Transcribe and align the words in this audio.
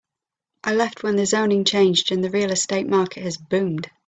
I 0.63 0.73
left 0.73 1.03
when 1.03 1.15
the 1.15 1.27
zoning 1.27 1.63
changed 1.63 2.11
and 2.11 2.23
the 2.23 2.31
real 2.31 2.49
estate 2.51 2.87
market 2.87 3.21
has 3.21 3.37
boomed. 3.37 3.87